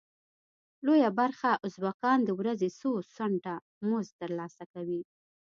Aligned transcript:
لویه 0.85 1.09
برخه 1.19 1.51
ازبکان 1.67 2.19
د 2.25 2.29
ورځې 2.39 2.69
څو 2.79 2.91
سنټه 3.15 3.55
مزد 3.89 4.13
تر 4.21 4.29
لاسه 4.39 4.63
کوي. 4.73 5.01